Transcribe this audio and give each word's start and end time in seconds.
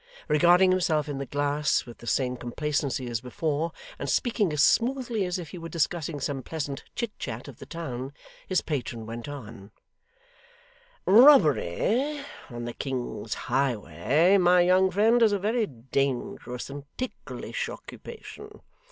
Regarding 0.27 0.71
himself 0.71 1.07
in 1.07 1.19
the 1.19 1.27
glass 1.27 1.85
with 1.85 1.99
the 1.99 2.07
same 2.07 2.35
complacency 2.35 3.05
as 3.07 3.21
before, 3.21 3.71
and 3.99 4.09
speaking 4.09 4.51
as 4.51 4.63
smoothly 4.63 5.25
as 5.25 5.37
if 5.37 5.49
he 5.51 5.59
were 5.59 5.69
discussing 5.69 6.19
some 6.19 6.41
pleasant 6.41 6.83
chit 6.95 7.15
chat 7.19 7.47
of 7.47 7.59
the 7.59 7.67
town, 7.67 8.11
his 8.47 8.61
patron 8.61 9.05
went 9.05 9.29
on: 9.29 9.69
'Robbery 11.05 12.19
on 12.49 12.65
the 12.65 12.73
king's 12.73 13.35
highway, 13.35 14.37
my 14.39 14.61
young 14.61 14.89
friend, 14.89 15.21
is 15.21 15.33
a 15.33 15.37
very 15.37 15.67
dangerous 15.67 16.67
and 16.67 16.85
ticklish 16.97 17.69
occupation. 17.69 18.61